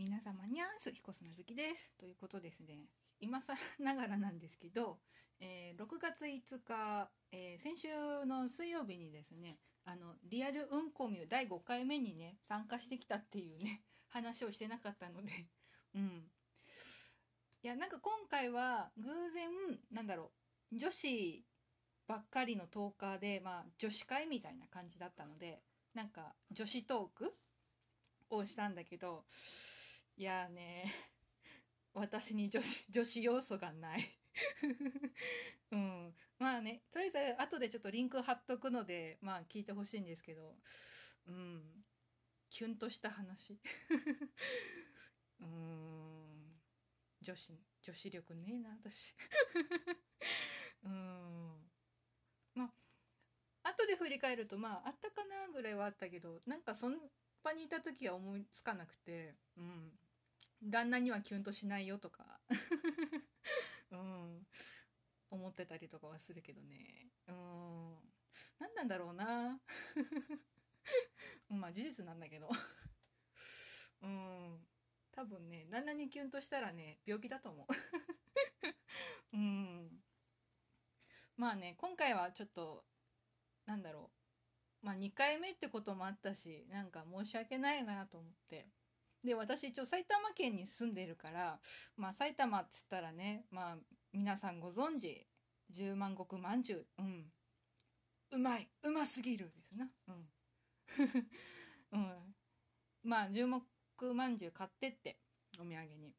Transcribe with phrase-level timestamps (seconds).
[0.00, 1.92] 皆様にゃーす彦砂月です。
[2.00, 2.86] ということですね。
[3.20, 4.96] 今更ながらなんですけど、
[5.40, 7.88] えー6月5日、えー先週
[8.24, 15.32] の水曜日にですねあのリアルうんこミュ第5回目にね参加してきたっていうね話をしてなかったので
[15.94, 16.32] うん。
[17.62, 19.50] いやなんか今回は偶然
[19.90, 20.32] なんだろ
[20.72, 21.44] う女子
[22.06, 25.62] ばっかりのトーカーでまあ女子会みたいな感じだったので
[25.92, 27.34] なんか女子トーク
[28.30, 29.26] をしたんだけど
[30.20, 30.84] いやーね。
[31.94, 34.18] 私に女子女子要素がない。
[35.72, 36.14] うん。
[36.38, 40.58] まあねとりあえず後でちょっとリンク貼っとくのでまあ聞いてほしいんですけど
[41.24, 41.86] うん。
[42.50, 43.58] キュンとした話。
[45.40, 46.50] うん。
[47.22, 49.14] 女子女子力ねえな私。
[50.84, 51.70] うん。
[52.52, 52.74] ま
[53.62, 57.10] あ後で振り返るとまああったかなぐらいはあったけどなんかその
[57.42, 59.98] 場にいた時は思いつかなくてうん。
[60.62, 62.40] 旦那にはキュンとしないよとか。
[63.90, 64.46] うん。
[65.30, 67.08] 思ってたりとかはするけどね。
[67.28, 67.96] うん。
[68.58, 69.60] 何なんだろうな。
[71.48, 72.48] まあ事実なんだけど。
[74.02, 74.66] うん。
[75.12, 79.36] 多分ね旦那にキュンとしたらね病気だと思う。
[79.36, 80.02] うん。
[81.36, 82.84] まあね今回はちょっと
[83.66, 84.10] なんだろ
[84.82, 84.86] う。
[84.86, 88.68] まあ2回目ってこともあったしなんか申し訳ないなと思って。
[89.24, 91.58] で私一応埼玉県に住んでるから
[91.96, 93.76] まあ埼玉っつったらねまあ
[94.12, 95.26] 皆さんご存知
[95.70, 97.32] 十万石まんじゅううん。
[98.32, 98.68] うまい。
[98.82, 99.88] うますぎるですな。
[100.08, 100.28] うん。
[101.92, 102.34] うん。
[103.02, 103.62] まあ十目
[104.14, 105.18] まんじゅう買ってって
[105.58, 106.14] お土産に。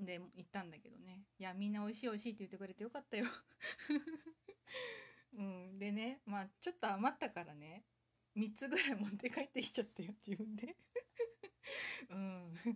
[0.00, 1.24] で行ったんだけどね。
[1.38, 3.26] いやみんな美味しい美味しいって言ってくれてよかったよ。
[5.36, 5.78] うん。
[5.78, 7.84] でねまあちょっと余ったからね
[8.36, 10.76] 3つぐらい持って帰ってきちゃったよ自分で。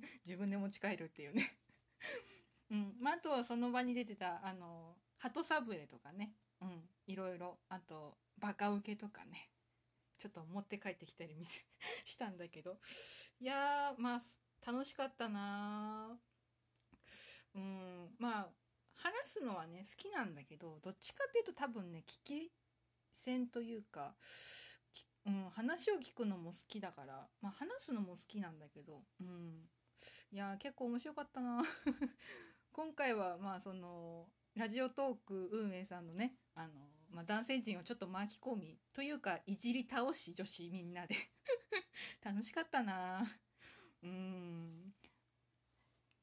[0.24, 1.58] 自分で持ち帰るっていうね。
[2.70, 2.96] うん。
[3.00, 6.34] まあ、あとはその場に出てたあの鳩サブレとかね。
[6.60, 6.88] うん。
[7.06, 7.60] いろいろ。
[7.68, 9.50] あとバカウケとかね。
[10.18, 11.34] ちょっと持って帰ってきたり
[12.04, 12.78] したんだけど。
[13.40, 14.20] いやーまあ
[14.64, 16.20] 楽しかったな
[17.54, 18.14] うん。
[18.18, 18.52] まあ
[18.94, 22.52] 話すのはね好きなんだけどどっちかっていうと多分ね聞き
[23.12, 24.14] 戦というか、
[25.26, 29.68] うん、話を聞くのも好きだから、まあ、話すのも好きなんだけど、うん、
[30.32, 31.62] いや結構面白かったな。
[32.72, 36.74] 今回はまあそのラジオトーク運営さんのねあの、
[37.10, 41.14] まあ、男性陣をちょっと巻き込みというかいじり倒し女子みんなで。
[42.24, 43.26] 楽しかったな。
[44.02, 44.92] うん。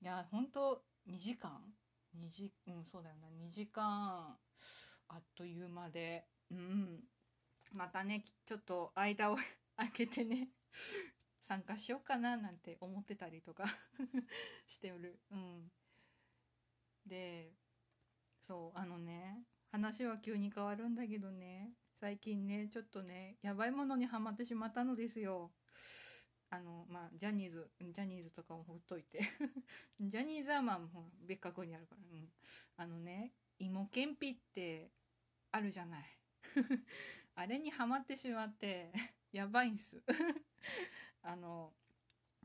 [0.00, 1.74] いや本当2時間
[2.16, 3.28] ？2時うんそうだよな。
[3.28, 4.38] 2時間
[5.08, 6.26] あっという間で。
[6.50, 7.04] うん。
[7.72, 9.36] またねちょっと間を
[9.76, 10.48] 空けてね。
[11.40, 13.64] 参加しようかななんて思ってたりとか
[14.66, 15.18] しておる。
[15.30, 15.70] うん。
[17.06, 17.54] で
[18.40, 25.50] そうあのね話は急に変わるんだけどね最近ねちょっとねやばいものにはまってしまったのですよ。
[26.50, 29.18] あのまあジャニーズジャニーズとかもほっといて。
[30.00, 32.02] ジャニーズはまあも別格にあるから。
[32.10, 32.32] うん。
[32.76, 34.90] あのね芋けんぴって
[35.50, 36.04] あるじゃない。
[37.34, 38.92] あれにはまってしまって
[39.32, 40.02] やばいんす。
[41.22, 41.72] あの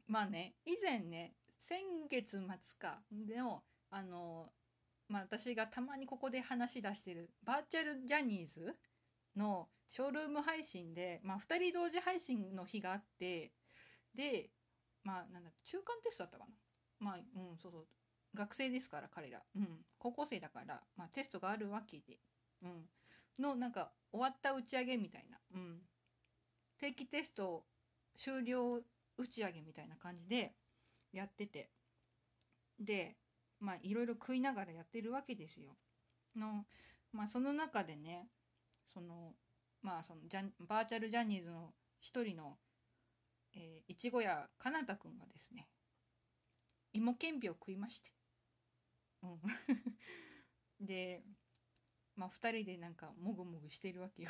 [0.08, 4.52] まあね以前ね先月末かのあの
[5.08, 8.76] まあ私がたまにここで話し出してるバーチャルジャニーズ
[9.36, 13.52] のショールーム配信で、まあ、2人同時配信の日があって
[14.16, 14.50] で
[15.04, 16.52] まあなんだ中間テストだったかな。
[17.00, 17.88] まあうんそうそう。
[18.36, 19.68] 学生ですから彼ら、うん、
[20.00, 22.18] 高校生だから、まあ、テストがあるわけで、
[22.64, 22.90] うん、
[23.40, 25.78] のなんか終わった打ち上げみたいな、うん、
[26.80, 27.64] 定期テスト
[28.16, 28.82] 終了
[29.18, 30.54] 打ち上げみたいな感じで
[31.12, 31.70] やってて
[32.80, 33.16] で
[33.60, 35.78] まあいろいろ食いながらやってるわけですよ。
[36.36, 36.66] の
[37.12, 38.28] まあその中でね
[38.86, 39.34] その
[39.82, 42.58] まあそのジャバーチャルジャニーズの一人の、
[43.56, 45.68] えー、いちごやかなたくんがですね
[46.94, 48.12] 芋けんぴを食いまして。
[49.24, 49.42] うん、
[50.86, 51.24] で
[52.16, 54.30] まあ2人でなんかもぐもぐしてるわけよ。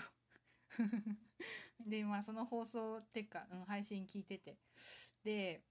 [1.85, 4.57] でまあその放送っていうか、うん、配信聞いてて。
[5.23, 5.63] で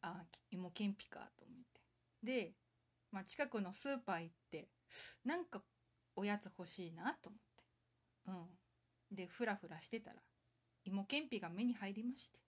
[0.00, 1.80] あ芋けんぴかと思って。
[2.22, 2.54] で、
[3.10, 4.68] まあ、近くのスーパー行って
[5.24, 5.62] なんか
[6.16, 7.64] おやつ欲しいなと思って。
[8.26, 8.32] う
[9.14, 9.16] ん。
[9.16, 10.22] でフラフラしてたら
[10.84, 12.40] 芋けんぴが目に入りまして。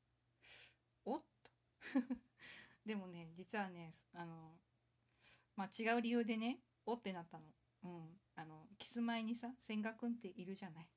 [1.04, 1.52] おっと。
[2.84, 4.58] でもね実はねあの
[5.56, 7.46] まあ違う理由でねおってなったの。
[7.84, 8.20] うん。
[8.36, 10.88] あのキスマイにさ千賀くんっているじゃない。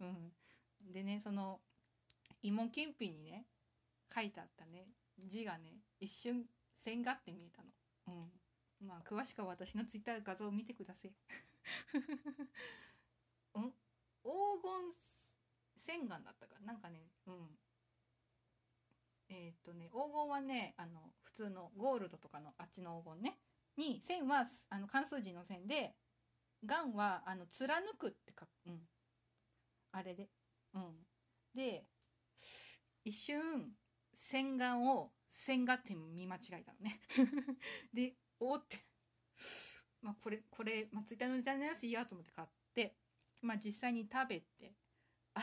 [0.00, 0.32] うん、
[0.92, 1.60] でねその
[2.42, 3.46] 芋けんぴにね
[4.12, 4.88] 書いてあったね
[5.18, 7.68] 字がね一瞬線がって見えたの。
[8.08, 8.12] う
[8.84, 8.86] ん。
[8.86, 11.12] まあ詳しくは私のツイッター画像を見てください。
[13.54, 13.74] うん？
[14.22, 14.92] 黄金
[15.76, 16.72] 洗顔だったかな？
[16.72, 17.58] んかねうん。
[19.28, 23.38] えー、っとね黄金はねあの普通のゴールドとかのあっちの黄金ね。
[23.76, 25.94] に線はあの漢数字の線で
[26.64, 28.88] 眼はあの貫くって書く、うん、
[29.92, 30.28] あれで、
[30.74, 31.06] うん、
[31.54, 31.84] で
[33.04, 33.40] 一瞬
[34.14, 37.00] 洗顔を洗顔って見間違えたのね。
[37.92, 38.84] でおって。
[40.02, 42.96] まあこれこれ、まあ、ツイッターのネタのやついいやと思って買って。
[43.42, 44.74] まあ実際に食べて
[45.34, 45.40] あ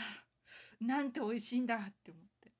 [0.80, 2.54] なんて美味しいんだって思って。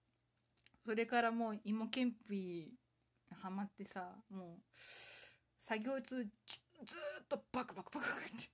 [0.86, 2.74] それからもう芋けんぴ
[3.32, 6.32] ハマってさもう作業中ず
[7.24, 8.50] っとバクバクバクバクって。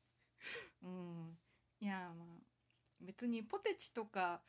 [0.82, 1.38] うん。
[3.13, 4.42] 別にポテチとか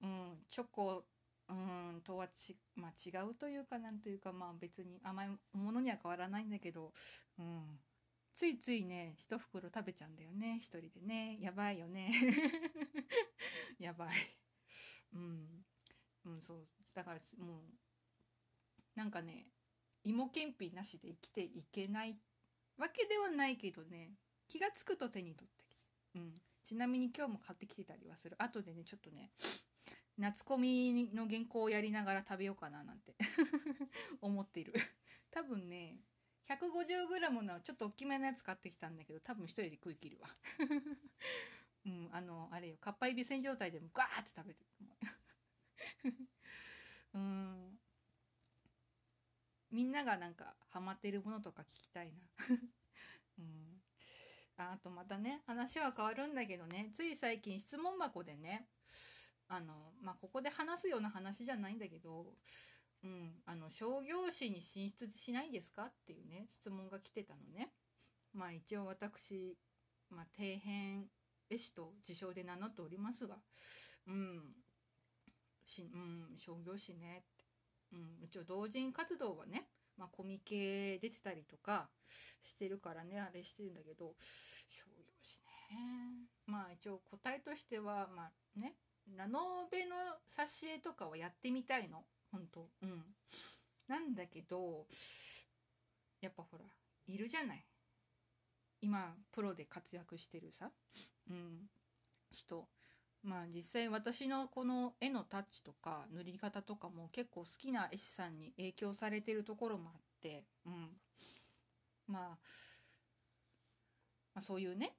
[0.00, 1.04] うんチョコ
[1.48, 6.92] うんとはち、まあ、違うというかなんというかまあ別に甘いものには変わらないんだけど、
[7.38, 7.80] うん、
[8.32, 11.38] ついついね一袋食べちゃうんだよね一人でね。
[11.40, 12.12] やばいよね。
[13.80, 14.14] やばい。
[15.14, 15.64] うん、
[16.26, 16.68] うん、そう。
[16.94, 17.62] だからもう
[18.94, 19.46] なんかね
[20.04, 22.16] 芋けんぴなしで生きていけない
[22.76, 24.12] わけではないけどね
[24.48, 25.76] 気が付くと手に取ってきて、
[26.16, 28.36] うん、ちなみに今日も買ってきてたりはする。
[28.38, 29.30] 後でねちょっとね
[30.18, 33.14] 夏コミの原稿をやりながら食べようかななんて
[34.20, 34.72] 思っている。
[35.30, 36.00] 多分ね
[36.48, 40.28] 150g のちょっと大きめのやつ買ってきたんだけど多分一人で食い切るわ。
[41.86, 42.76] うんあのあれよ。
[42.78, 44.70] かっぱえびせん状態でもガーって食べてる。
[44.76, 44.84] と
[47.14, 47.78] 思うん。
[49.70, 52.22] みんながなんかハマってるものとか聞きたいな。
[53.38, 53.67] うん。
[54.58, 58.66] あとまたね話は変わるんだけどねつい最近質問箱でね
[59.48, 59.72] あの
[60.02, 62.26] まあここで話すような話じゃないんだけど、
[63.04, 67.70] うん、あの商業誌に進出しないですかっていうね質問が来てたのね。
[68.34, 69.56] まあ一応私、
[70.10, 71.08] まあ、底辺
[71.50, 73.36] 絵師と自称で名乗っておりますが、
[74.06, 74.42] うん、
[75.64, 77.38] しうん、商業誌ねって
[77.92, 79.68] うん、一応同人活動はね、
[79.98, 81.88] まあ、コミケ出てたりとか
[82.40, 85.40] してるからねあれしてるんだけど商業誌
[85.72, 88.74] ねまあ一応答えとしてはまあね
[89.16, 89.40] ラノ
[89.70, 89.96] ベの
[90.26, 92.04] 挿絵とかはやってみたいの。
[92.30, 92.68] 本当。
[92.82, 93.04] うん。
[93.88, 94.86] なんだけど
[96.20, 96.64] やっぱほら
[97.06, 97.64] いるじゃない。
[98.80, 100.70] 今プロで活躍してるさ、
[101.30, 101.68] うん、
[102.30, 102.68] 人。
[103.22, 110.72] まあ実際私のこの絵のタッチとか塗り方とかも結構好きな絵師さんに影響されてるところもあって、うん、
[112.06, 112.38] まあ、ま
[114.36, 114.94] あそういうね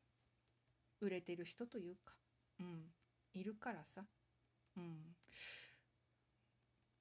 [1.01, 2.13] 売れてる人というか、
[2.59, 2.83] うん、
[3.33, 4.03] いるからさ、
[4.77, 5.15] うん、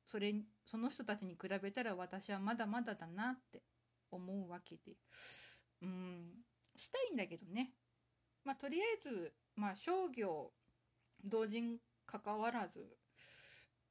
[0.06, 0.34] それ
[0.64, 3.62] その人たちに比べたら私はまだまだだなって
[4.10, 4.92] 思うわけで、
[5.82, 6.30] うん、
[6.76, 7.72] したいんだけどね。
[8.44, 10.52] まあとりあえずまあ商業
[11.24, 12.86] 同人関わらず、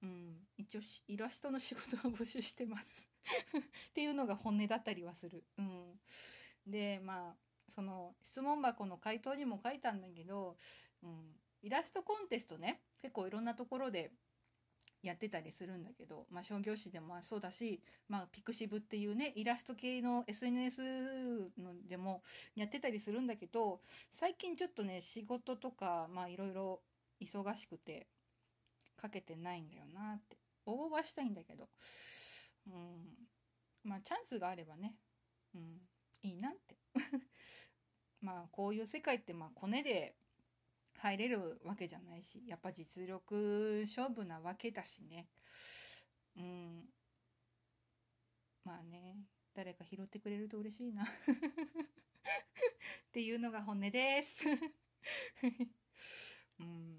[0.01, 3.09] うん、一応イラストの仕事を募集してます
[3.89, 5.44] っていうのが本音だったりはする。
[5.57, 6.00] うん、
[6.65, 7.35] でまあ
[7.69, 10.57] その質問箱の回答にも書いたんだけど、
[11.03, 14.12] うん、イラストコンテストね結構いろんなところで
[15.03, 22.22] やってたりするんだけど、まあ、商業誌でもそうだし、まあ、ピクシブっていうねイラスト系の SNS のでも
[22.55, 23.79] やってたりするんだけど
[24.12, 26.81] 最近ちょっとね仕事とかまあいろいろ
[27.21, 28.07] 忙しくて
[28.95, 30.38] かけてないんだよなって。
[30.65, 31.69] 応募はしたいんだけど。
[32.67, 32.74] うん。
[33.83, 34.95] まあチャンスがあればね、
[35.55, 35.81] うん、
[36.24, 36.77] いいなって。
[38.21, 40.15] まあこういう世界ってまあコネで
[40.97, 45.29] 入れるわけじゃないしやっぱ実力勝負なわけだしね。
[46.36, 46.89] うん。
[48.63, 49.27] まあね。
[49.57, 51.01] 誰か拾ってくれると嬉しいな。
[51.03, 51.07] っ
[53.12, 54.45] ていうのが本音です。
[56.59, 56.97] うん。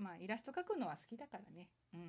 [0.00, 1.68] まあイラスト描くのは好きだからね。
[1.94, 2.00] うん。
[2.00, 2.04] い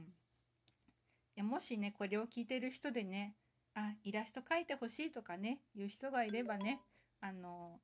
[1.36, 3.36] やもしねこれを聞いてる人でね
[3.74, 6.82] あイラスト描いてほしいとかねいう人がいればね
[7.22, 7.80] あの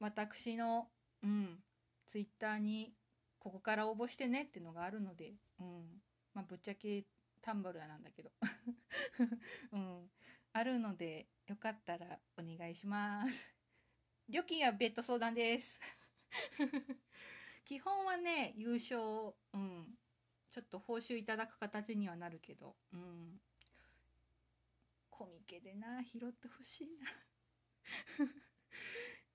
[0.00, 0.88] 私の
[1.22, 1.58] うん
[2.06, 2.92] ツイッターに
[3.38, 6.02] ここから応募してねっていうのがあるのでうん。
[6.32, 7.04] まあぶっちゃけ
[7.42, 8.30] タンブラーなんだけど。
[9.72, 10.10] うん。
[10.52, 13.52] あるのでよかったらお願いします。
[14.28, 15.80] 料金は別途相談です。
[17.70, 19.00] 基本はね優勝
[19.54, 19.86] うん
[20.50, 23.38] ちょっと報酬いただく形にはなるけどうん
[25.08, 26.88] コミケでな拾ってほしい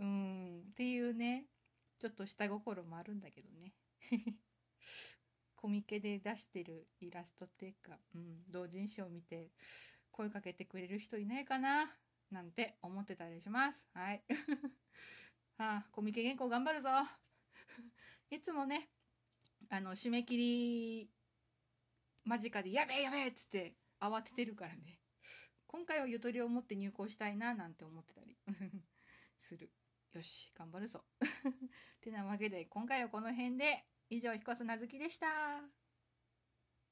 [0.02, 1.46] な うんっていうね
[1.98, 3.72] ちょっと下心もあるんだけどね
[5.56, 9.54] コミケで出してるイラストっていうか、うん、同人誌を見て
[10.12, 11.86] 声かけてくれる人いないかな
[12.30, 13.88] なんて思ってたりします。
[13.94, 14.26] はい。
[15.58, 16.90] はあ、コミケ原稿頑張るぞ。
[18.32, 18.90] いつもね、
[19.70, 21.10] あの、締め切り
[22.26, 25.00] 間近でやべえやべえっつって慌ててるからね。
[25.68, 28.36] 今回はゆとりを持って入校したいななんて思ってたり
[29.38, 29.72] する。
[30.14, 31.04] よし、頑張るぞ。
[32.02, 35.85] てなわけで今回はこの辺で以上、彦砂月でした。